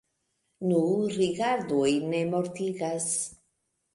[0.69, 0.79] Nu,
[1.17, 3.09] rigardoj ne mortigas.